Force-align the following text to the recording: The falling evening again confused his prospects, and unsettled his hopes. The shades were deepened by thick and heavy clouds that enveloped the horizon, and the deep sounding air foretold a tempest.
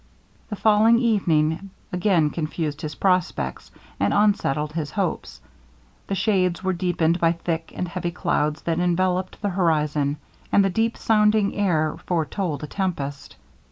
The 0.49 0.55
falling 0.55 0.97
evening 0.97 1.69
again 1.93 2.31
confused 2.31 2.81
his 2.81 2.95
prospects, 2.95 3.69
and 3.99 4.15
unsettled 4.15 4.73
his 4.73 4.89
hopes. 4.89 5.39
The 6.07 6.15
shades 6.15 6.63
were 6.63 6.73
deepened 6.73 7.19
by 7.19 7.33
thick 7.33 7.71
and 7.75 7.87
heavy 7.87 8.09
clouds 8.09 8.63
that 8.63 8.79
enveloped 8.79 9.43
the 9.43 9.49
horizon, 9.49 10.17
and 10.51 10.65
the 10.65 10.71
deep 10.71 10.97
sounding 10.97 11.53
air 11.53 11.97
foretold 12.07 12.63
a 12.63 12.67
tempest. 12.67 13.35